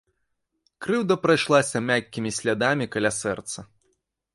[0.85, 3.59] Крыўда прайшлася мяккімі слядамі каля сэрца.